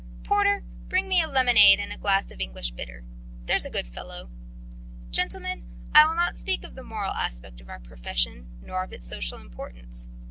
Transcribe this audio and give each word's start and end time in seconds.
Porter, 0.23 0.63
bring 0.89 1.07
me 1.07 1.21
a 1.21 1.27
lemonade 1.27 1.79
and 1.79 1.93
a 1.93 1.97
glass 1.99 2.31
of 2.31 2.41
English 2.41 2.71
bitter, 2.71 3.03
there's 3.45 3.65
a 3.65 3.69
good 3.69 3.87
fellow. 3.87 4.31
Gentlemen, 5.11 5.63
I 5.93 6.07
will 6.07 6.15
not 6.15 6.39
speak 6.39 6.63
of 6.63 6.73
the 6.73 6.81
moral 6.81 7.11
aspect 7.13 7.61
of 7.61 7.69
our 7.69 7.79
profession 7.79 8.47
nor 8.63 8.83
of 8.83 8.93
its 8.93 9.07
social 9.07 9.37
importance. 9.37 10.09